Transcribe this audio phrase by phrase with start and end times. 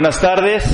[0.00, 0.64] Buenas tardes.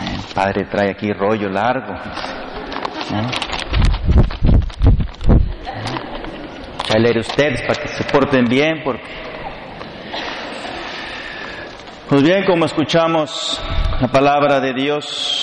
[0.00, 1.92] El padre trae aquí rollo largo.
[1.92, 3.26] ¿Eh?
[6.94, 9.04] A leer ustedes para que se porten bien, porque.
[12.08, 13.60] Pues bien, como escuchamos
[14.00, 15.39] la palabra de Dios,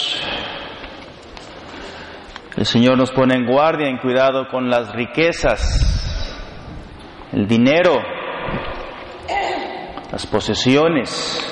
[2.67, 5.63] Señor nos pone en guardia, en cuidado con las riquezas,
[7.31, 7.97] el dinero,
[10.11, 11.49] las posesiones.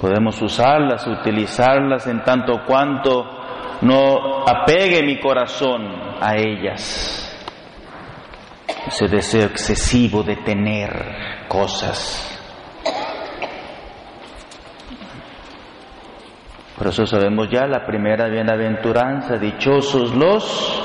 [0.00, 3.26] Podemos usarlas, utilizarlas en tanto cuanto
[3.82, 5.84] no apegue mi corazón
[6.18, 7.28] a ellas.
[8.86, 12.31] Ese deseo excesivo de tener cosas.
[16.82, 20.82] Por eso sabemos ya la primera bienaventuranza, dichosos los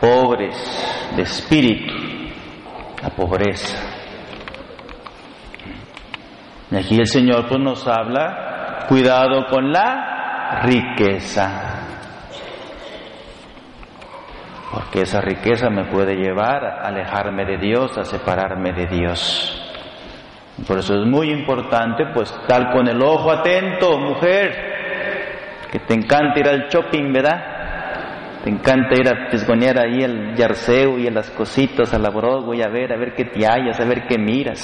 [0.00, 0.56] pobres
[1.14, 1.94] de espíritu,
[3.00, 3.78] la pobreza.
[6.68, 11.86] Y aquí el Señor pues nos habla, cuidado con la riqueza,
[14.72, 19.60] porque esa riqueza me puede llevar a alejarme de Dios, a separarme de Dios.
[20.66, 24.73] Por eso es muy importante pues estar con el ojo atento, mujer,
[25.74, 28.44] que te encanta ir al shopping, ¿verdad?
[28.44, 32.62] Te encanta ir a pisgonear ahí el yarceo y a las cositas, a la Broadway,
[32.62, 34.62] a ver, a ver qué te hallas, a ver qué miras.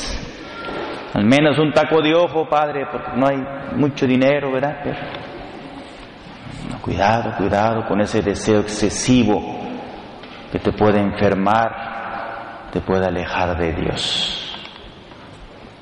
[1.13, 3.39] Al menos un taco de ojo, padre, porque no hay
[3.75, 4.77] mucho dinero, ¿verdad?
[4.85, 4.99] Pero,
[6.81, 9.41] cuidado, cuidado con ese deseo excesivo
[10.53, 14.57] que te puede enfermar, te puede alejar de Dios.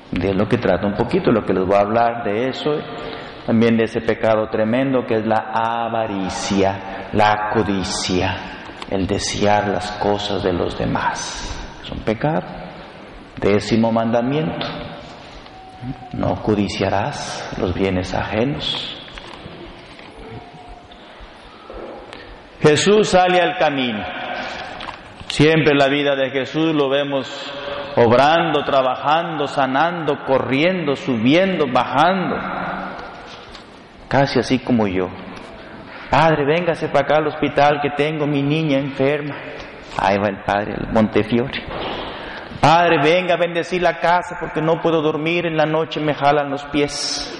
[0.09, 2.71] De lo que trata un poquito, lo que les voy a hablar de eso,
[3.45, 8.35] también de ese pecado tremendo que es la avaricia, la codicia,
[8.89, 11.79] el desear las cosas de los demás.
[11.83, 12.43] Es un pecado.
[13.37, 14.67] Décimo mandamiento.
[16.13, 18.95] No codiciarás los bienes ajenos.
[22.61, 24.03] Jesús sale al camino.
[25.27, 27.27] Siempre la vida de Jesús lo vemos
[27.95, 32.35] obrando, trabajando, sanando, corriendo, subiendo, bajando.
[34.09, 35.07] Casi así como yo.
[36.09, 39.35] Padre, véngase para acá al hospital que tengo mi niña enferma.
[39.97, 41.63] Ahí va el padre, el Montefiore.
[42.59, 46.49] Padre, venga a bendecir la casa porque no puedo dormir en la noche, me jalan
[46.49, 47.39] los pies.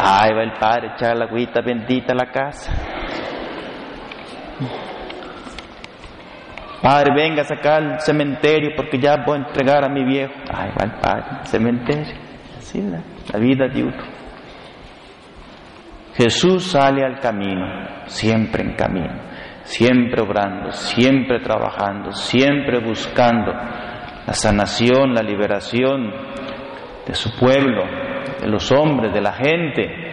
[0.00, 2.72] Ahí va el padre, echar la agüita bendita la casa.
[6.80, 10.32] Padre, venga a sacar el cementerio porque ya voy a entregar a mi viejo.
[10.54, 12.14] Ahí va el padre, cementerio.
[12.56, 13.02] Así la,
[13.32, 14.19] la vida de uno.
[16.14, 17.66] Jesús sale al camino,
[18.06, 19.22] siempre en camino,
[19.62, 26.12] siempre obrando, siempre trabajando, siempre buscando la sanación, la liberación
[27.06, 27.84] de su pueblo,
[28.40, 30.10] de los hombres, de la gente.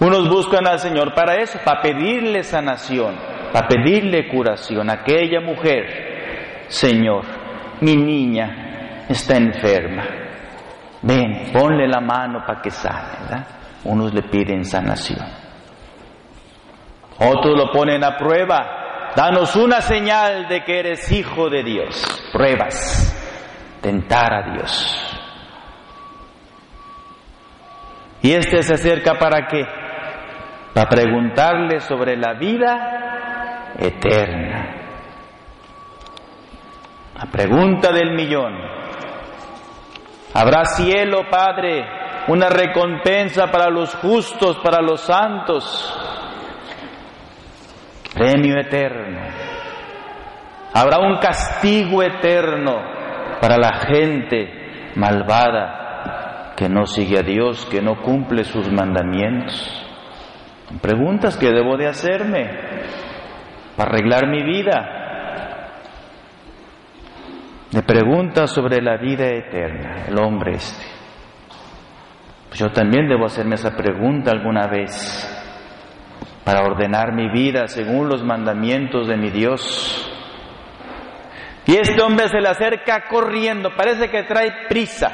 [0.00, 3.14] Unos buscan al Señor para eso, para pedirle sanación,
[3.52, 4.88] para pedirle curación.
[4.88, 7.24] Aquella mujer, Señor,
[7.82, 10.29] mi niña está enferma.
[11.02, 13.18] Ven, ponle la mano para que sane.
[13.20, 13.46] ¿verdad?
[13.84, 15.26] Unos le piden sanación.
[17.18, 19.12] Otros lo ponen a prueba.
[19.16, 22.30] Danos una señal de que eres hijo de Dios.
[22.32, 23.16] Pruebas.
[23.80, 25.16] Tentar a Dios.
[28.22, 29.64] Y este se acerca para qué?
[30.74, 34.76] Para preguntarle sobre la vida eterna.
[37.18, 38.79] La pregunta del millón.
[40.32, 41.84] ¿Habrá cielo, Padre,
[42.28, 45.96] una recompensa para los justos, para los santos?
[48.14, 49.20] Premio eterno.
[50.72, 52.76] Habrá un castigo eterno
[53.40, 59.86] para la gente malvada que no sigue a Dios, que no cumple sus mandamientos.
[60.80, 62.50] Preguntas que debo de hacerme
[63.76, 64.99] para arreglar mi vida.
[67.72, 70.84] Me pregunta sobre la vida eterna, el hombre este.
[72.48, 75.36] Pues yo también debo hacerme esa pregunta alguna vez
[76.44, 80.04] para ordenar mi vida según los mandamientos de mi Dios.
[81.64, 85.12] Y este hombre se le acerca corriendo, parece que trae prisa.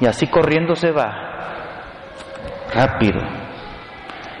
[0.00, 1.12] Y así corriendo se va,
[2.74, 3.20] rápido.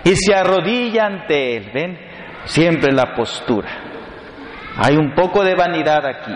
[0.02, 1.98] Y se arrodilla ante él, ¿ven?
[2.44, 3.89] Siempre la postura.
[4.82, 6.34] Hay un poco de vanidad aquí,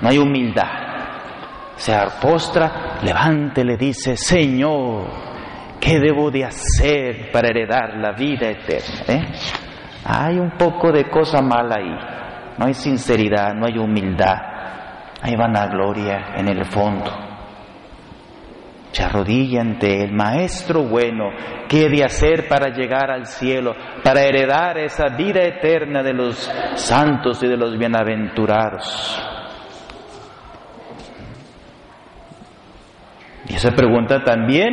[0.00, 0.66] no hay humildad.
[1.76, 5.06] se postra, levante, le dice, Señor,
[5.78, 9.04] ¿qué debo de hacer para heredar la vida eterna?
[9.06, 9.24] ¿Eh?
[10.04, 11.96] Hay un poco de cosa mala ahí.
[12.58, 14.36] No hay sinceridad, no hay humildad,
[15.22, 17.25] hay vanagloria en el fondo.
[18.96, 21.28] Se arrodilla ante el Maestro bueno,
[21.68, 26.50] ¿qué he de hacer para llegar al cielo, para heredar esa vida eterna de los
[26.76, 29.22] santos y de los bienaventurados?
[33.46, 34.72] Y esa pregunta también,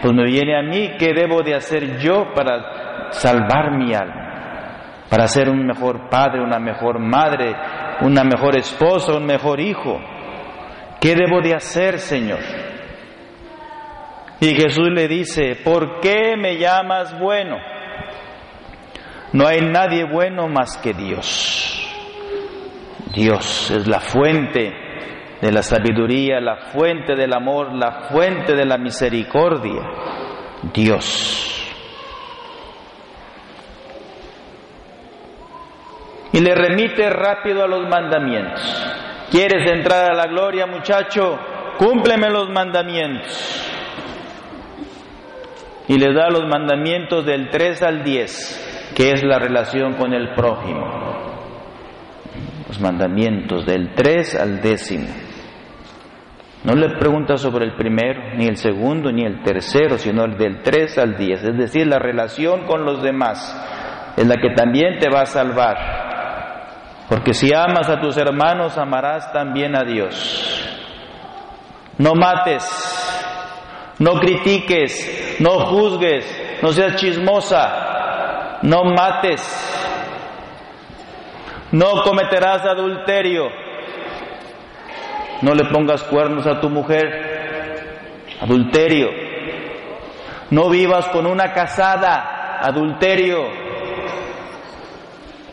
[0.00, 5.04] pues me viene a mí, ¿qué debo de hacer yo para salvar mi alma?
[5.10, 7.54] Para ser un mejor padre, una mejor madre,
[8.00, 10.00] una mejor esposa, un mejor hijo.
[10.98, 12.40] ¿Qué debo de hacer, Señor?
[14.40, 17.58] Y Jesús le dice, ¿por qué me llamas bueno?
[19.32, 21.86] No hay nadie bueno más que Dios.
[23.14, 24.72] Dios es la fuente
[25.40, 29.82] de la sabiduría, la fuente del amor, la fuente de la misericordia,
[30.72, 31.56] Dios.
[36.32, 38.62] Y le remite rápido a los mandamientos.
[39.30, 41.38] ¿Quieres entrar a la gloria, muchacho?
[41.78, 43.79] Cúmpleme los mandamientos.
[45.90, 50.34] Y le da los mandamientos del 3 al 10, que es la relación con el
[50.34, 50.86] prójimo.
[52.68, 55.08] Los mandamientos del 3 al décimo.
[56.62, 60.62] No le pregunta sobre el primero, ni el segundo, ni el tercero, sino el del
[60.62, 65.10] 3 al 10, es decir, la relación con los demás, es la que también te
[65.12, 65.76] va a salvar.
[67.08, 70.64] Porque si amas a tus hermanos, amarás también a Dios.
[71.98, 72.62] No mates,
[73.98, 76.24] no critiques, no juzgues,
[76.62, 79.42] no seas chismosa, no mates,
[81.72, 83.48] no cometerás adulterio,
[85.40, 88.00] no le pongas cuernos a tu mujer,
[88.40, 89.08] adulterio.
[90.50, 93.38] No vivas con una casada, adulterio.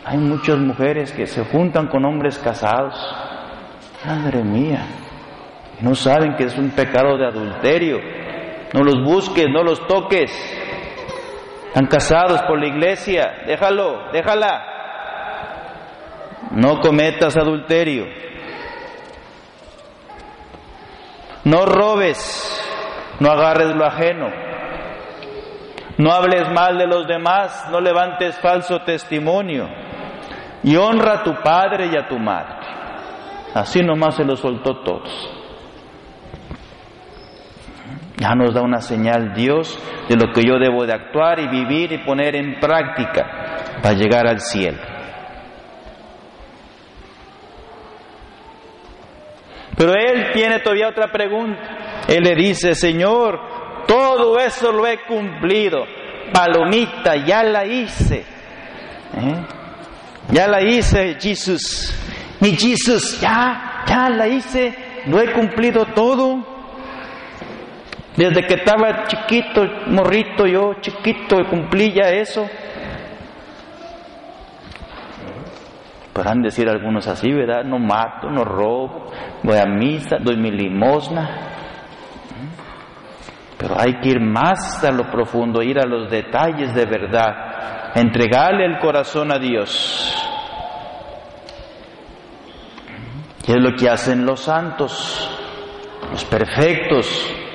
[0.04, 2.95] Hay muchas mujeres que se juntan con hombres casados.
[4.06, 4.86] Madre mía,
[5.81, 8.26] no saben que es un pecado de adulterio.
[8.74, 10.31] No los busques, no los toques.
[11.68, 13.44] Están casados por la iglesia.
[13.46, 14.78] Déjalo, déjala.
[16.52, 18.06] No cometas adulterio.
[21.44, 22.18] No robes,
[23.19, 24.30] no agarres lo ajeno.
[25.98, 29.68] No hables mal de los demás, no levantes falso testimonio.
[30.63, 32.56] Y honra a tu padre y a tu madre.
[33.54, 35.37] Así nomás se lo soltó todos.
[38.18, 39.78] Ya nos da una señal Dios
[40.10, 44.25] de lo que yo debo de actuar y vivir y poner en práctica para llegar
[44.25, 44.80] al cielo.
[49.78, 51.62] Pero él tiene todavía otra pregunta.
[52.08, 55.86] Él le dice, Señor, todo eso lo he cumplido.
[56.34, 58.25] Palomita, ya la hice.
[59.16, 59.46] ¿Eh?
[60.31, 61.94] Ya la hice, Jesús.
[62.39, 64.74] Mi Jesús, ya, ya la hice.
[65.06, 66.57] Lo he cumplido todo.
[68.17, 72.50] Desde que estaba chiquito, morrito, yo chiquito, cumplí ya eso.
[76.13, 77.63] Podrán decir algunos así, ¿verdad?
[77.63, 79.12] No mato, no robo,
[79.43, 81.29] voy a misa, doy mi limosna.
[83.55, 88.65] Pero hay que ir más a lo profundo, ir a los detalles de verdad, entregarle
[88.65, 90.12] el corazón a Dios.
[93.47, 95.39] Y es lo que hacen los santos,
[96.12, 97.47] los perfectos,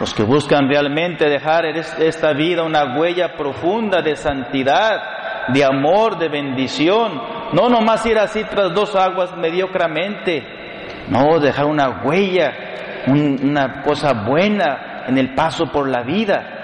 [0.00, 6.28] los que buscan realmente dejar esta vida una huella profunda de santidad, de amor, de
[6.28, 7.20] bendición,
[7.52, 10.60] no nomás ir así tras dos aguas mediocramente.
[11.08, 12.52] No, dejar una huella,
[13.06, 16.58] una cosa buena en el paso por la vida.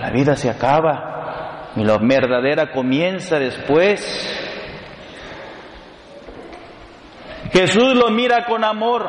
[0.00, 4.42] La vida se acaba y la verdadera comienza después.
[7.52, 9.08] Jesús lo mira con amor,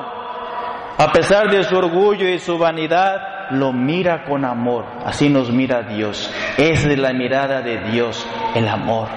[0.98, 4.86] a pesar de su orgullo y su vanidad, lo mira con amor.
[5.06, 6.34] Así nos mira Dios.
[6.58, 9.08] Es de la mirada de Dios el amor.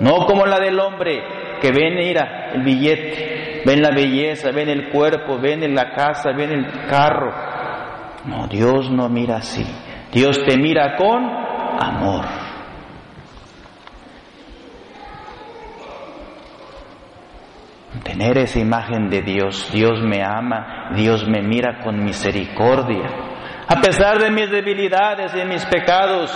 [0.00, 1.22] No como la del hombre
[1.60, 6.52] que ven, mira, el billete, ven la belleza, ven el cuerpo, ven la casa, ven
[6.52, 7.32] el carro.
[8.26, 9.64] No, Dios no mira así.
[10.12, 12.47] Dios te mira con amor.
[18.08, 23.06] Tener esa imagen de Dios, Dios me ama, Dios me mira con misericordia.
[23.68, 26.32] A pesar de mis debilidades y de mis pecados,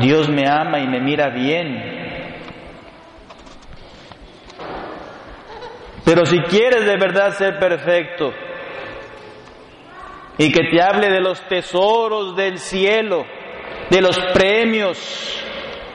[0.00, 1.94] Dios me ama y me mira bien.
[6.04, 8.30] Pero si quieres de verdad ser perfecto
[10.36, 13.24] y que te hable de los tesoros del cielo,
[13.88, 15.42] de los premios,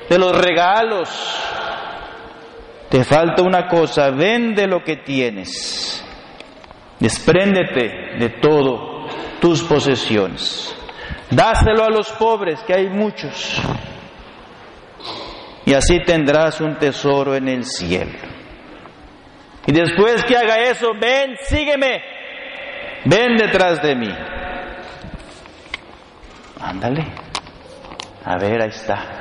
[0.09, 1.07] de los regalos,
[2.89, 6.03] te falta una cosa, vende lo que tienes,
[7.00, 9.08] despréndete de todo
[9.39, 10.75] tus posesiones,
[11.29, 13.62] dáselo a los pobres, que hay muchos,
[15.65, 18.17] y así tendrás un tesoro en el cielo.
[19.67, 22.01] Y después que haga eso, ven, sígueme,
[23.05, 24.10] ven detrás de mí.
[26.60, 27.05] Ándale.
[28.25, 29.19] A ver, ahí está.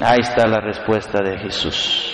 [0.00, 2.12] Ahí está la respuesta de Jesús.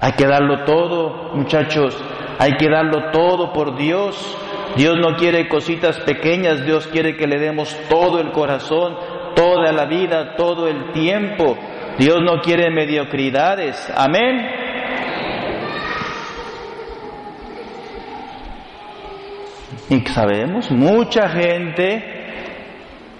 [0.00, 1.96] Hay que darlo todo, muchachos.
[2.38, 4.36] Hay que darlo todo por Dios.
[4.76, 8.96] Dios no quiere cositas pequeñas, Dios quiere que le demos todo el corazón,
[9.34, 11.58] toda la vida, todo el tiempo.
[11.98, 13.92] Dios no quiere mediocridades.
[13.94, 14.60] Amén.
[19.90, 22.20] Y sabemos, mucha gente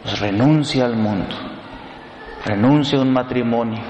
[0.03, 1.35] pues, renuncia al mundo,
[2.45, 3.83] renuncia a un matrimonio,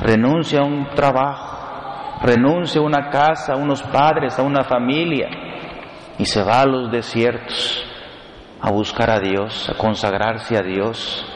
[0.00, 5.28] renuncia a un trabajo, renuncia a una casa, a unos padres, a una familia
[6.18, 7.84] y se va a los desiertos
[8.60, 11.32] a buscar a Dios, a consagrarse a Dios.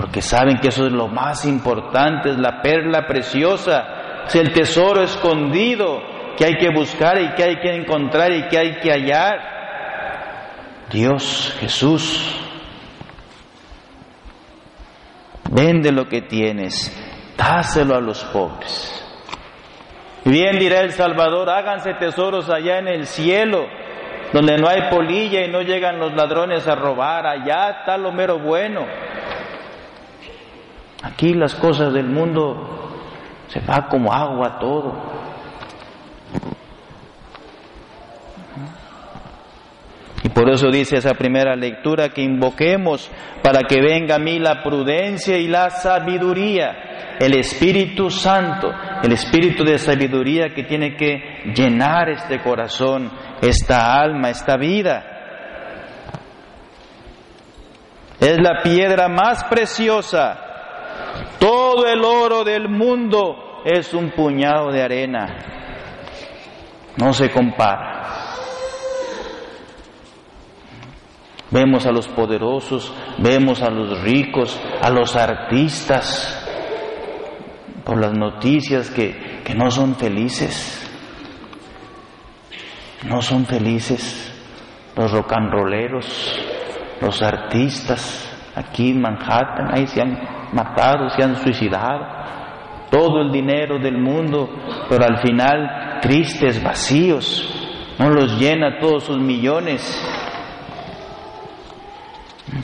[0.00, 5.02] porque saben que eso es lo más importante, es la perla preciosa, es el tesoro
[5.02, 6.00] escondido
[6.38, 9.59] que hay que buscar y que hay que encontrar y que hay que hallar.
[10.90, 12.34] Dios, Jesús,
[15.50, 16.92] vende lo que tienes,
[17.36, 18.96] dáselo a los pobres.
[20.24, 23.66] Bien dirá el Salvador, háganse tesoros allá en el cielo,
[24.32, 28.38] donde no hay polilla y no llegan los ladrones a robar, allá está lo mero
[28.38, 28.84] bueno.
[31.02, 32.90] Aquí las cosas del mundo
[33.48, 35.19] se va como agua todo.
[40.40, 43.10] Por eso dice esa primera lectura que invoquemos
[43.42, 49.64] para que venga a mí la prudencia y la sabiduría, el Espíritu Santo, el Espíritu
[49.64, 53.10] de sabiduría que tiene que llenar este corazón,
[53.42, 55.04] esta alma, esta vida.
[58.18, 60.46] Es la piedra más preciosa
[61.38, 65.26] todo el oro del mundo es un puñado de arena.
[66.96, 68.19] No se compara.
[71.50, 76.36] Vemos a los poderosos, vemos a los ricos, a los artistas,
[77.84, 80.76] por las noticias que, que no son felices.
[83.08, 84.30] No son felices
[84.96, 85.32] los rock
[87.00, 90.18] los artistas aquí en Manhattan, ahí se han
[90.52, 92.06] matado, se han suicidado,
[92.90, 94.50] todo el dinero del mundo,
[94.88, 99.80] pero al final tristes, vacíos, no los llena todos sus millones,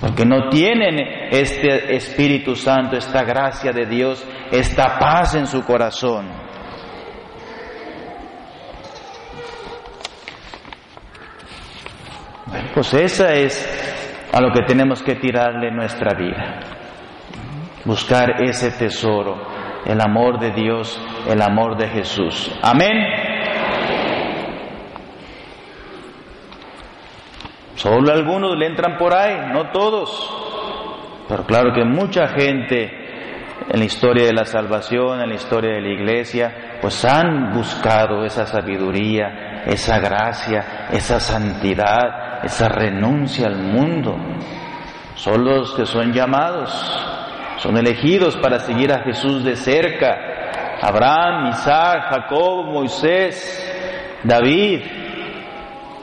[0.01, 0.99] porque no tienen
[1.31, 6.47] este Espíritu Santo, esta gracia de Dios, esta paz en su corazón.
[12.75, 16.61] pues esa es a lo que tenemos que tirarle nuestra vida
[17.87, 19.47] buscar ese tesoro,
[19.87, 22.53] el amor de Dios, el amor de Jesús.
[22.61, 23.26] Amén.
[27.87, 30.11] Solo algunos le entran por ahí, no todos.
[31.29, 32.91] Pero claro que mucha gente
[33.69, 38.25] en la historia de la salvación, en la historia de la iglesia, pues han buscado
[38.25, 44.17] esa sabiduría, esa gracia, esa santidad, esa renuncia al mundo.
[45.15, 46.73] Son los que son llamados
[47.59, 50.79] son elegidos para seguir a Jesús de cerca.
[50.83, 54.83] Abraham, Isaac, Jacob, Moisés, David,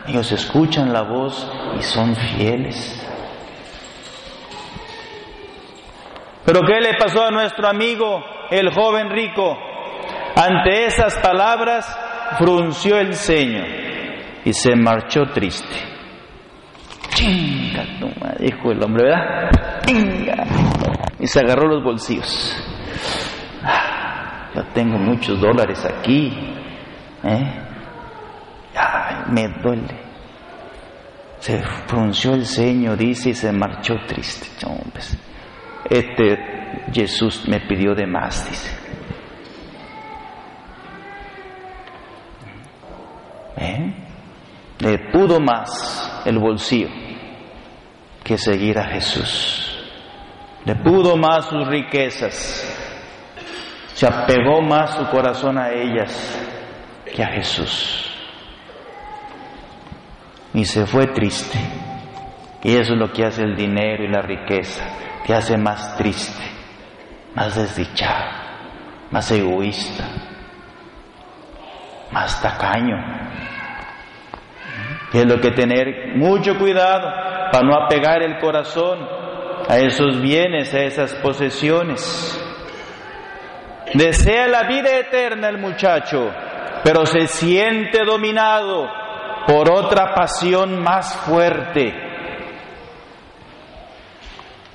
[0.06, 1.46] Ellos escuchan la voz
[1.78, 3.06] y son fieles.
[6.46, 9.54] Pero ¿qué le pasó a nuestro amigo, el joven rico?
[10.34, 11.86] Ante esas palabras
[12.38, 13.66] frunció el ceño
[14.46, 15.93] y se marchó triste.
[17.14, 17.84] Chinga,
[18.38, 19.50] dijo el hombre, ¿verdad?
[19.86, 20.44] Chinga.
[21.20, 22.56] Y se agarró los bolsillos.
[23.62, 26.32] Ah, yo tengo muchos dólares aquí.
[27.22, 27.62] ¿eh?
[28.74, 30.04] Ay, me duele.
[31.38, 34.48] Se frunció el ceño, dice, y se marchó triste
[35.90, 36.38] este
[36.92, 38.78] Jesús me pidió de más, dice.
[43.56, 43.94] ¿Eh?
[44.80, 46.88] Le pudo más el bolsillo
[48.24, 49.70] que seguir a Jesús.
[50.64, 52.64] Le pudo más sus riquezas.
[53.92, 56.40] Se apegó más su corazón a ellas
[57.14, 58.10] que a Jesús.
[60.54, 61.58] Y se fue triste.
[62.62, 64.84] Y eso es lo que hace el dinero y la riqueza.
[65.26, 66.42] Te hace más triste,
[67.34, 68.30] más desdichado,
[69.10, 70.04] más egoísta,
[72.10, 72.96] más tacaño.
[75.12, 77.23] Y es lo que tener mucho cuidado
[77.54, 78.98] para no apegar el corazón
[79.68, 82.36] a esos bienes, a esas posesiones.
[83.94, 86.32] Desea la vida eterna el muchacho,
[86.82, 88.90] pero se siente dominado
[89.46, 91.94] por otra pasión más fuerte.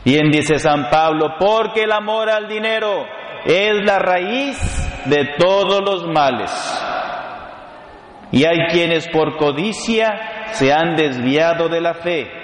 [0.06, 3.06] Bien dice San Pablo, porque el amor al dinero
[3.44, 4.58] es la raíz
[5.04, 6.50] de todos los males.
[8.32, 12.39] Y hay quienes por codicia se han desviado de la fe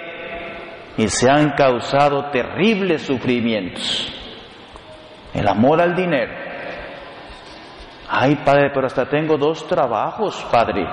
[0.96, 4.12] y se han causado terribles sufrimientos.
[5.34, 6.32] El amor al dinero.
[8.08, 10.86] Ay, padre, pero hasta tengo dos trabajos, padre.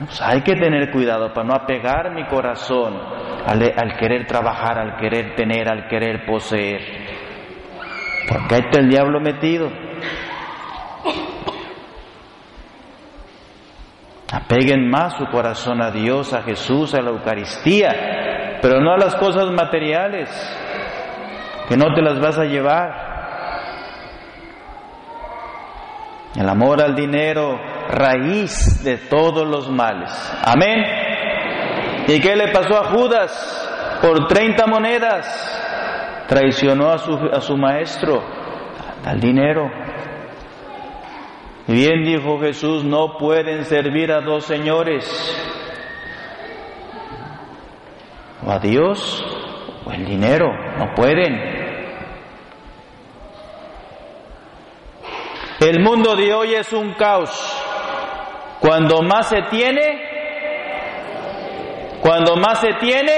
[0.00, 2.98] Pues hay que tener cuidado para no apegar mi corazón
[3.46, 6.80] al, al, querer trabajar, al querer tener, al querer poseer.
[8.28, 9.70] Porque ahí está el diablo metido.
[14.32, 19.16] Apeguen más su corazón a Dios, a Jesús, a la Eucaristía, pero no a las
[19.16, 20.28] cosas materiales,
[21.68, 23.10] que no te las vas a llevar.
[26.36, 30.10] El amor al dinero, raíz de todos los males.
[30.44, 30.84] Amén.
[32.06, 33.98] ¿Y qué le pasó a Judas?
[34.00, 38.22] Por 30 monedas traicionó a su, a su maestro,
[39.04, 39.68] al dinero.
[41.70, 45.06] Y bien dijo Jesús, no pueden servir a dos señores,
[48.44, 49.24] o a Dios
[49.86, 51.32] o el dinero, no pueden.
[55.60, 57.30] El mundo de hoy es un caos.
[58.58, 60.02] Cuando más se tiene,
[62.02, 63.12] cuando más se tiene,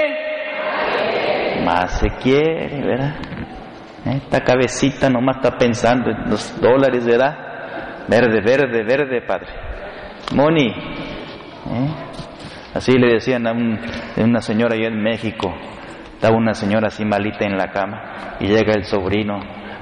[1.65, 3.15] más se quiere, ¿verdad?
[4.05, 7.52] Esta cabecita nomás está pensando en los dólares, ¿verdad?
[8.07, 9.47] Verde, verde, verde, padre.
[10.33, 10.67] Moni.
[10.67, 11.87] ¿eh?
[12.73, 13.53] Así le decían a
[14.17, 15.53] una señora allá en México.
[16.15, 19.39] Estaba una señora así malita en la cama y llega el sobrino.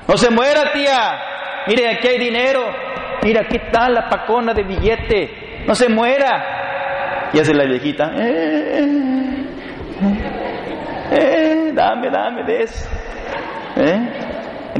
[0.07, 1.19] No se muera, tía.
[1.67, 2.61] Mire, aquí hay dinero.
[3.23, 5.63] Mira, ¿qué tal la pacona de billete?
[5.67, 7.29] No se muera.
[7.33, 8.11] Y hace la viejita.
[8.17, 9.45] Eh,
[11.11, 12.89] eh, dame, dame de eso.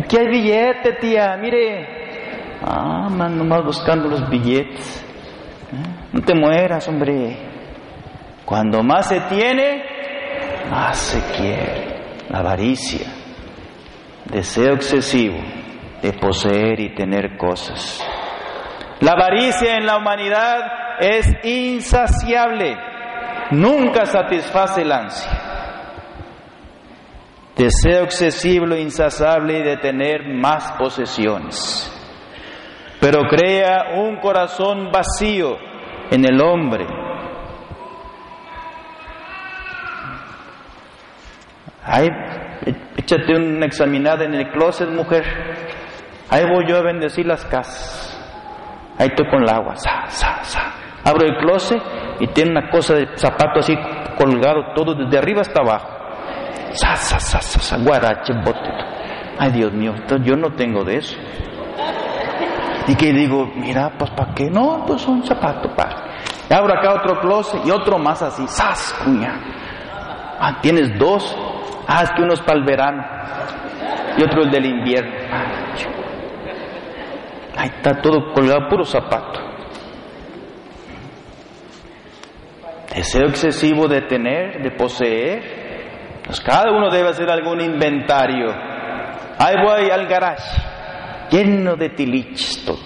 [0.04, 1.38] Aquí hay billete, tía.
[1.38, 2.01] Mire,
[2.64, 5.04] Ah, man, nomás buscando los billetes.
[5.74, 6.10] ¿Eh?
[6.14, 7.38] No te mueras, hombre.
[8.46, 9.84] Cuando más se tiene,
[10.70, 12.28] más se quiere.
[12.30, 13.08] La avaricia,
[14.26, 15.38] deseo excesivo
[16.02, 18.02] de poseer y tener cosas.
[19.02, 20.60] La avaricia en la humanidad
[21.00, 22.78] es insaciable,
[23.52, 25.32] nunca satisface el ansia.
[27.56, 32.01] Deseo excesivo insaciable de tener más posesiones
[33.02, 35.58] pero crea un corazón vacío
[36.12, 36.86] en el hombre.
[41.84, 42.08] Ay,
[42.96, 45.24] échate una examinada en el closet, mujer.
[46.30, 48.08] Ahí voy yo a bendecir las casas.
[49.00, 49.76] Ahí estoy con el agua.
[49.78, 50.74] Sa, sa, sa.
[51.04, 51.82] Abro el closet
[52.20, 53.76] y tiene una cosa de zapato así
[54.16, 55.88] colgado todo desde arriba hasta abajo.
[56.74, 57.78] Sa, sa, sa, sa, sa.
[57.80, 58.70] Guarache, bote.
[59.40, 61.18] Ay, Dios mío, yo no tengo de eso.
[62.88, 64.50] Y que digo, mira, pues ¿para qué?
[64.50, 66.12] No, pues un zapato, para.
[66.50, 69.40] Abro acá otro closet y otro más así, ¡sas, cuña!
[70.40, 71.38] Ah, tienes dos.
[71.88, 73.04] Ah, es que uno es para el verano
[74.18, 75.12] y otro el del invierno.
[77.56, 79.40] Ahí está todo colgado, puro zapato.
[82.96, 86.22] Deseo excesivo de tener, de poseer.
[86.26, 88.52] Pues cada uno debe hacer algún inventario.
[89.38, 90.71] Ahí voy al garage
[91.32, 92.80] lleno de tiliches todo.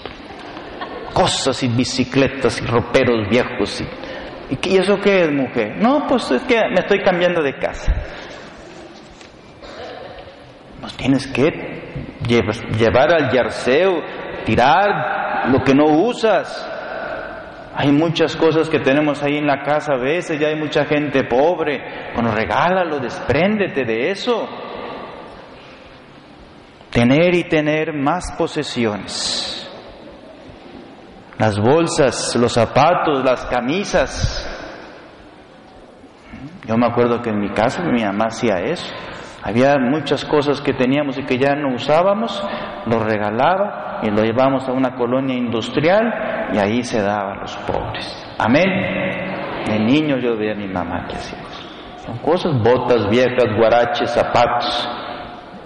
[1.13, 3.81] Cosas y bicicletas y roperos viejos.
[4.49, 5.77] Y, ¿Y eso qué es, mujer?
[5.77, 7.93] No, pues es que me estoy cambiando de casa.
[10.81, 11.75] Pues tienes que
[12.27, 14.03] llevar al yarseo,
[14.45, 16.71] tirar lo que no usas.
[17.77, 21.23] Hay muchas cosas que tenemos ahí en la casa a veces, ya hay mucha gente
[21.25, 22.13] pobre.
[22.13, 24.47] Bueno, regálalo, despréndete de eso.
[26.95, 29.69] Tener y tener más posesiones.
[31.38, 34.49] Las bolsas, los zapatos, las camisas.
[36.65, 38.95] Yo me acuerdo que en mi casa mi mamá hacía eso.
[39.43, 42.41] Había muchas cosas que teníamos y que ya no usábamos,
[42.86, 47.58] lo regalaba y lo llevamos a una colonia industrial y ahí se daba a los
[47.58, 48.25] pobres.
[48.39, 48.69] Amén.
[49.67, 52.05] De niño yo veía a mi mamá que hacía eso.
[52.05, 55.05] Son cosas, botas viejas, guaraches, zapatos.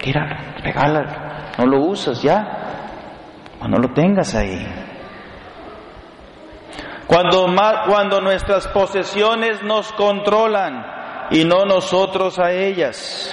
[0.02, 1.10] Tíralo, regálalo.
[1.58, 2.46] No lo usas ya.
[3.60, 4.66] O no lo tengas ahí.
[7.06, 7.46] Cuando,
[7.88, 13.26] cuando nuestras posesiones nos controlan y no nosotros a ellas.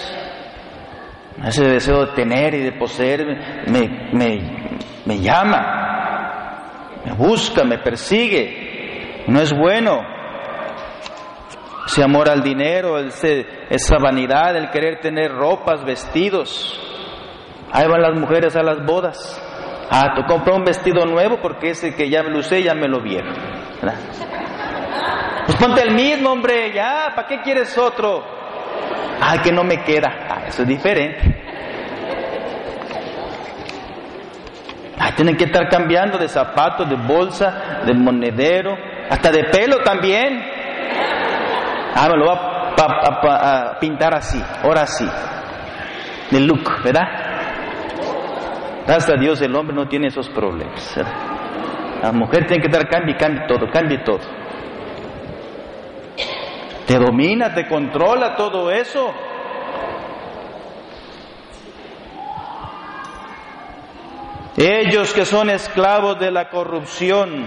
[1.45, 3.23] Ese deseo de tener y de poseer
[3.67, 9.23] me, me, me llama, me busca, me persigue.
[9.27, 10.16] No es bueno.
[11.87, 16.77] Ese amor al dinero, ese, esa vanidad, el querer tener ropas, vestidos.
[17.71, 19.41] Ahí van las mujeres a las bodas.
[19.89, 23.01] Ah, tú compré un vestido nuevo porque ese que ya lo usé ya me lo
[23.01, 23.33] vieron.
[25.45, 28.21] Pues ponte el mismo, hombre, ya, ¿para qué quieres otro?
[29.21, 30.27] Ah, que no me queda.
[30.29, 31.37] Ah, eso es diferente.
[34.99, 38.75] Ah, tienen que estar cambiando de zapatos, de bolsa, de monedero,
[39.09, 40.56] hasta de pelo también.
[41.99, 45.09] Ah, me lo va a, pintar así, ahora sí.
[46.29, 47.07] De look, ¿verdad?
[48.85, 50.95] Gracias a Dios el hombre no tiene esos problemas.
[52.03, 54.19] La mujer tiene que dar cambio y cambie todo, cambie todo.
[56.85, 59.11] Te domina, te controla todo eso.
[64.55, 67.43] Ellos que son esclavos de la corrupción,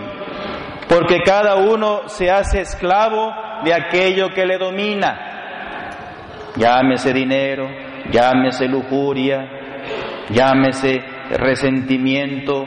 [0.89, 3.33] porque cada uno se hace esclavo
[3.65, 5.27] de aquello que le domina.
[6.57, 7.69] Llámese dinero,
[8.11, 9.49] llámese lujuria,
[10.31, 12.67] llámese resentimiento,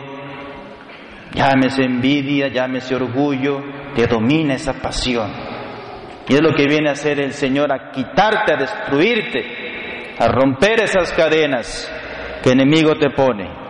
[1.33, 3.61] llámese envidia, llámese orgullo,
[3.95, 5.31] te domina esa pasión.
[6.27, 10.83] Y es lo que viene a hacer el Señor, a quitarte, a destruirte, a romper
[10.83, 11.91] esas cadenas
[12.41, 13.62] que el enemigo te pone.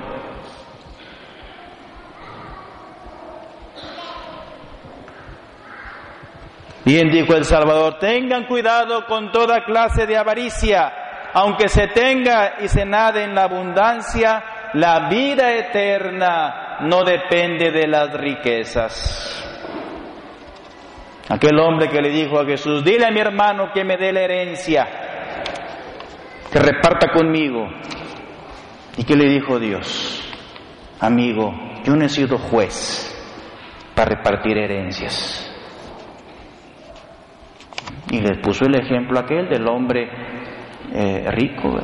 [6.86, 10.91] Bien dijo el Salvador, tengan cuidado con toda clase de avaricia,
[11.34, 14.43] aunque se tenga y se nade en la abundancia,
[14.74, 19.39] la vida eterna no depende de las riquezas.
[21.30, 24.22] Aquel hombre que le dijo a Jesús, dile a mi hermano que me dé la
[24.22, 24.86] herencia,
[26.52, 27.65] que reparta conmigo.
[28.98, 30.22] ¿Y qué le dijo Dios?
[31.00, 31.54] Amigo,
[31.86, 33.10] yo no he sido juez
[33.96, 35.53] para repartir herencias.
[38.13, 40.08] Y le puso el ejemplo aquel del hombre
[40.93, 41.80] eh, rico,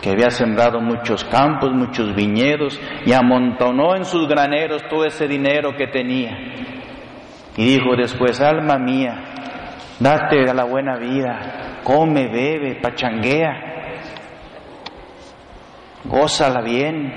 [0.00, 5.74] que había sembrado muchos campos, muchos viñedos y amontonó en sus graneros todo ese dinero
[5.76, 6.38] que tenía.
[7.56, 9.20] Y dijo después, alma mía,
[9.98, 13.96] date a la buena vida, come, bebe, pachanguea,
[16.04, 17.14] gózala bien.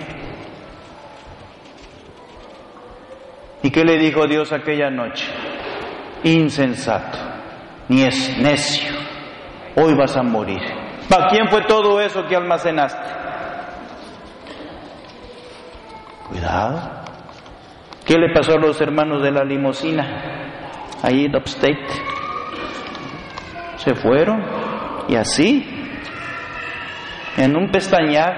[3.61, 5.27] ¿Y qué le dijo Dios aquella noche?
[6.23, 7.32] Insensato,
[7.93, 8.91] ni es necio,
[9.75, 10.61] hoy vas a morir.
[11.07, 13.07] ¿Para quién fue todo eso que almacenaste?
[16.27, 17.03] Cuidado.
[18.05, 20.41] ¿Qué le pasó a los hermanos de la limosina?
[21.03, 21.87] Ahí en Upstate.
[23.77, 24.43] Se fueron
[25.07, 25.69] y así,
[27.37, 28.33] en un pestañear,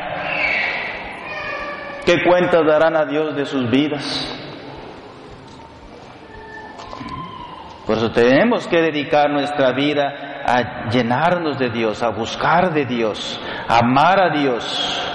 [2.05, 4.34] ¿qué cuentas darán a Dios de sus vidas?
[7.85, 13.39] Por eso tenemos que dedicar nuestra vida a llenarnos de Dios, a buscar de Dios,
[13.67, 15.11] a amar a Dios.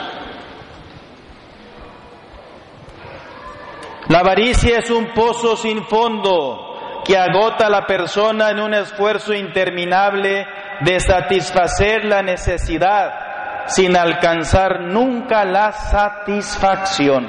[4.08, 9.32] La avaricia es un pozo sin fondo que agota a la persona en un esfuerzo
[9.32, 10.46] interminable
[10.80, 17.26] de satisfacer la necesidad sin alcanzar nunca la satisfacción.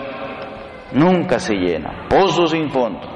[0.94, 2.08] Nunca se llena.
[2.10, 3.11] Pozo sin fondo.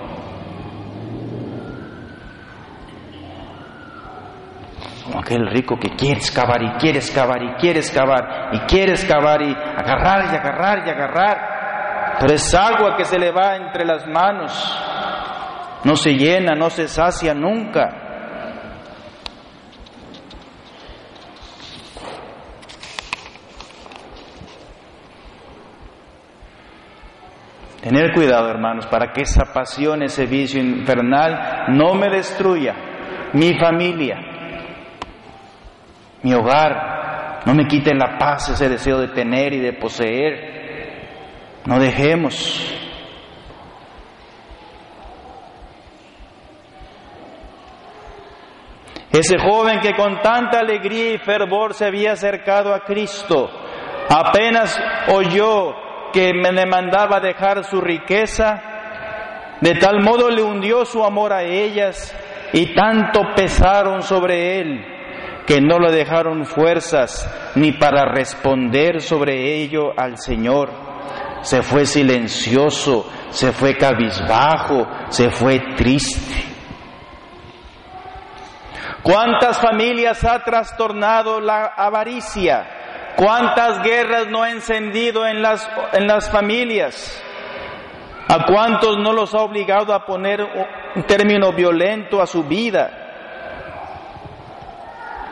[5.06, 9.42] Como aquel rico que quiere excavar y quiere excavar y quiere excavar y quiere excavar
[9.42, 12.18] y agarrar y agarrar y agarrar.
[12.20, 14.52] Pero es agua que se le va entre las manos.
[15.84, 18.02] No se llena, no se sacia nunca.
[27.84, 32.74] Tener cuidado, hermanos, para que esa pasión, ese vicio infernal no me destruya
[33.34, 34.35] mi familia,
[36.26, 41.62] mi hogar, No me quite la paz, ese deseo de tener y de poseer.
[41.66, 42.36] No dejemos.
[49.12, 53.48] Ese joven que con tanta alegría y fervor se había acercado a Cristo,
[54.10, 54.76] apenas
[55.14, 55.76] oyó
[56.12, 62.18] que me demandaba dejar su riqueza, de tal modo le hundió su amor a ellas
[62.52, 64.95] y tanto pesaron sobre él
[65.46, 70.72] que no le dejaron fuerzas ni para responder sobre ello al Señor.
[71.42, 76.56] Se fue silencioso, se fue cabizbajo, se fue triste.
[79.04, 83.14] ¿Cuántas familias ha trastornado la avaricia?
[83.16, 87.24] ¿Cuántas guerras no ha encendido en las, en las familias?
[88.28, 90.42] ¿A cuántos no los ha obligado a poner
[90.96, 93.05] un término violento a su vida?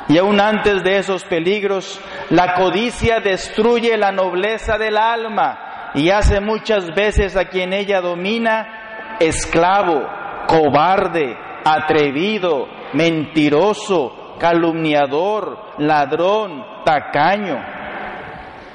[0.10, 6.42] Y aún antes de esos peligros, la codicia destruye la nobleza del alma y hace
[6.42, 10.04] muchas veces a quien ella domina esclavo,
[10.48, 17.58] cobarde, atrevido, mentiroso, calumniador, ladrón, tacaño.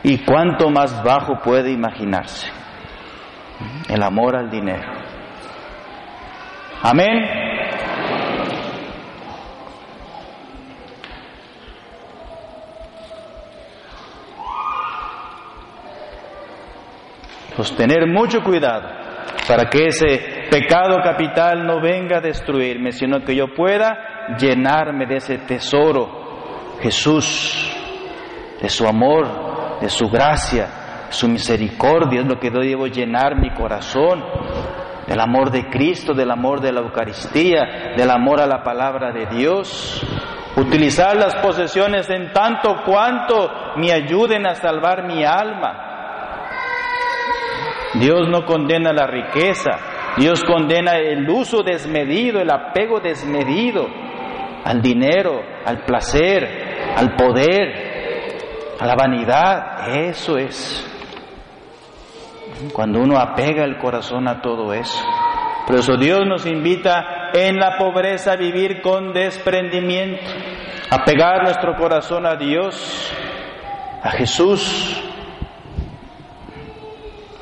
[0.02, 2.50] ¿Y cuánto más bajo puede imaginarse?
[3.88, 4.88] El amor al dinero.
[6.82, 7.47] Amén.
[17.58, 18.88] Pues tener mucho cuidado
[19.48, 25.16] para que ese pecado capital no venga a destruirme, sino que yo pueda llenarme de
[25.16, 27.76] ese tesoro, Jesús,
[28.62, 33.50] de su amor, de su gracia, su misericordia, es lo que yo debo llenar mi
[33.50, 34.22] corazón,
[35.08, 39.26] del amor de Cristo, del amor de la Eucaristía, del amor a la palabra de
[39.36, 40.00] Dios.
[40.54, 45.87] Utilizar las posesiones en tanto cuanto me ayuden a salvar mi alma
[47.94, 49.70] Dios no condena la riqueza,
[50.16, 53.86] Dios condena el uso desmedido, el apego desmedido
[54.64, 58.36] al dinero, al placer, al poder,
[58.78, 59.88] a la vanidad.
[59.96, 60.84] Eso es.
[62.72, 65.02] Cuando uno apega el corazón a todo eso.
[65.66, 70.24] Por eso Dios nos invita en la pobreza a vivir con desprendimiento,
[70.90, 73.12] a pegar nuestro corazón a Dios,
[74.02, 75.07] a Jesús,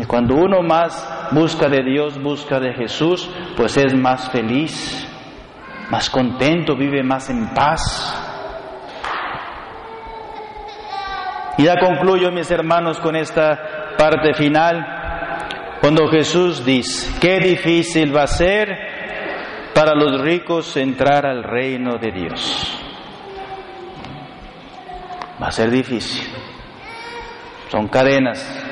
[0.06, 5.06] cuando uno más busca de Dios, busca de Jesús, pues es más feliz,
[5.90, 8.22] más contento, vive más en paz.
[11.58, 18.24] Y ya concluyo, mis hermanos, con esta parte final, cuando Jesús dice, qué difícil va
[18.24, 18.68] a ser
[19.74, 22.80] para los ricos entrar al reino de Dios.
[25.42, 26.26] Va a ser difícil.
[27.70, 28.65] Son cadenas,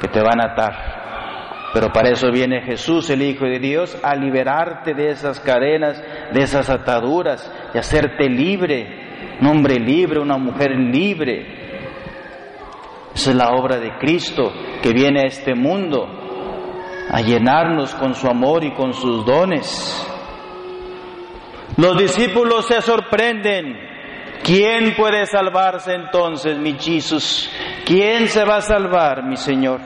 [0.00, 1.06] que te van a atar.
[1.72, 6.40] Pero para eso viene Jesús, el Hijo de Dios, a liberarte de esas cadenas, de
[6.40, 11.66] esas ataduras y hacerte libre, un hombre libre, una mujer libre.
[13.14, 16.06] Esa es la obra de Cristo que viene a este mundo
[17.10, 20.06] a llenarnos con su amor y con sus dones.
[21.76, 23.76] Los discípulos se sorprenden.
[24.42, 27.50] ¿Quién puede salvarse entonces, mi Jesús?
[27.86, 29.80] ¿Quién se va a salvar, mi Señor?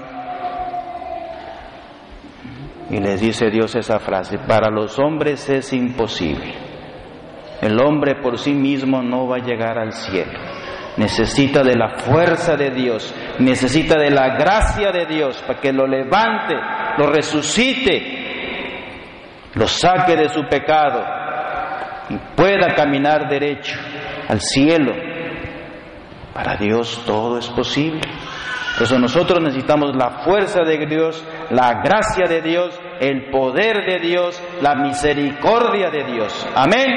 [2.90, 6.54] Y les dice Dios esa frase, para los hombres es imposible.
[7.60, 10.32] El hombre por sí mismo no va a llegar al cielo.
[10.96, 15.86] Necesita de la fuerza de Dios, necesita de la gracia de Dios para que lo
[15.86, 16.54] levante,
[16.98, 18.18] lo resucite,
[19.54, 21.04] lo saque de su pecado
[22.08, 23.78] y pueda caminar derecho
[24.28, 25.09] al cielo
[26.34, 28.00] para Dios todo es posible.
[28.80, 34.42] Eso nosotros necesitamos la fuerza de Dios, la gracia de Dios, el poder de Dios,
[34.62, 36.48] la misericordia de Dios.
[36.54, 36.88] Amén.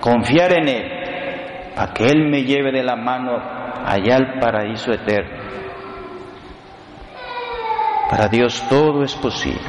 [0.00, 3.36] Confiar en Él, para que Él me lleve de la mano
[3.84, 5.44] allá al paraíso eterno.
[8.10, 9.60] Para Dios todo es posible.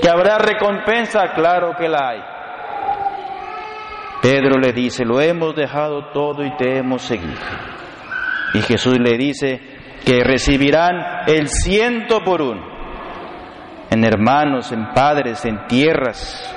[0.00, 1.32] ¿Que habrá recompensa?
[1.34, 2.35] Claro que la hay.
[4.26, 7.38] Pedro le dice, lo hemos dejado todo y te hemos seguido.
[8.54, 9.60] Y Jesús le dice
[10.04, 12.60] que recibirán el ciento por uno,
[13.88, 16.52] en hermanos, en padres, en tierras,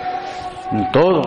[0.71, 1.21] en todo.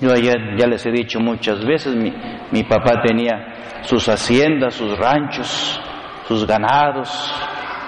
[0.00, 2.12] Yo ya, ya les he dicho muchas veces, mi,
[2.50, 5.80] mi papá tenía sus haciendas, sus ranchos,
[6.26, 7.32] sus ganados,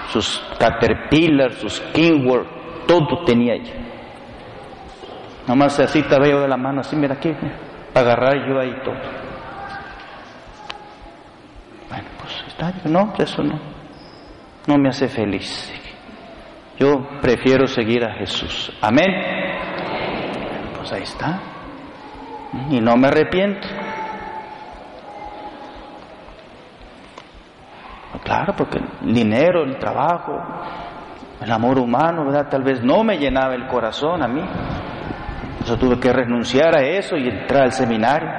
[0.07, 2.47] sus caterpillars, sus kingworth,
[2.87, 3.82] todo tenía allá.
[5.47, 7.31] Nomás así te veo de la mano, así, mira aquí,
[7.93, 8.95] para agarrar yo ahí todo.
[11.89, 13.59] Bueno, pues está, no, eso no,
[14.67, 15.71] no me hace feliz.
[16.79, 18.71] Yo prefiero seguir a Jesús.
[18.81, 19.11] Amén.
[20.75, 21.39] Pues ahí está.
[22.69, 23.67] Y no me arrepiento.
[28.23, 30.41] Claro, porque el dinero, el trabajo,
[31.41, 32.47] el amor humano, ¿verdad?
[32.49, 34.41] Tal vez no me llenaba el corazón a mí.
[35.65, 38.29] Yo tuve que renunciar a eso y entrar al seminario.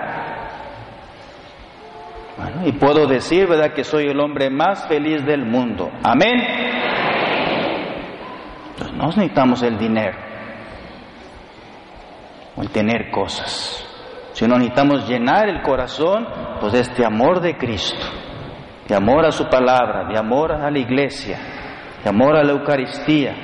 [2.36, 5.90] Bueno, y puedo decir, ¿verdad?, que soy el hombre más feliz del mundo.
[6.02, 6.34] Amén.
[8.70, 10.18] Entonces no necesitamos el dinero
[12.56, 13.86] o el tener cosas,
[14.32, 16.26] sino necesitamos llenar el corazón
[16.60, 18.04] pues, de este amor de Cristo,
[18.88, 21.38] de amor a su palabra, de amor a la iglesia,
[22.02, 23.34] de amor a la Eucaristía.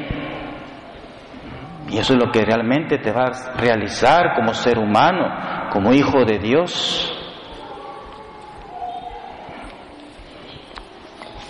[1.89, 6.25] Y eso es lo que realmente te va a realizar como ser humano, como hijo
[6.25, 7.17] de Dios.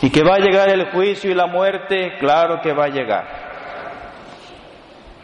[0.03, 3.51] Y que va a llegar el juicio y la muerte, claro que va a llegar.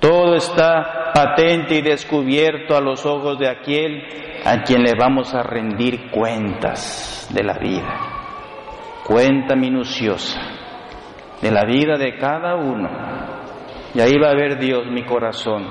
[0.01, 4.03] Todo está patente y descubierto a los ojos de aquel
[4.45, 7.99] a quien le vamos a rendir cuentas de la vida.
[9.05, 10.39] Cuenta minuciosa
[11.41, 12.89] de la vida de cada uno.
[13.97, 15.67] Y ahí va a ver Dios mi corazón.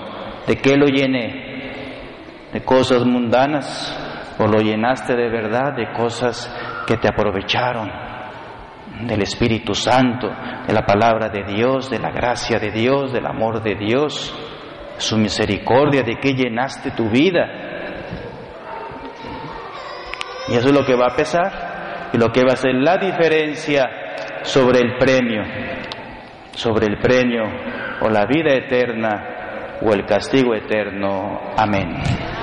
[0.47, 2.49] ¿De qué lo llené?
[2.51, 4.35] ¿De cosas mundanas?
[4.39, 6.51] ¿O lo llenaste de verdad de cosas
[6.87, 7.87] que te aprovecharon?
[9.01, 10.27] Del Espíritu Santo,
[10.65, 14.33] de la palabra de Dios, de la gracia de Dios, del amor de Dios,
[14.97, 17.45] su misericordia, de qué llenaste tu vida.
[20.47, 22.97] Y eso es lo que va a pesar y lo que va a ser la
[22.97, 23.87] diferencia
[24.41, 25.43] sobre el premio,
[26.53, 31.53] sobre el premio o la vida eterna o el castigo eterno.
[31.57, 32.34] Amén.